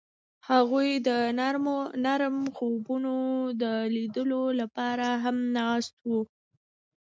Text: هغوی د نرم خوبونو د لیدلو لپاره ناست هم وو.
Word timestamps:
هغوی 0.49 0.89
د 1.07 1.09
نرم 2.05 2.37
خوبونو 2.55 3.15
د 3.61 3.63
لیدلو 3.95 4.43
لپاره 4.59 5.07
ناست 5.55 5.93
هم 6.03 6.05
وو. 6.09 6.21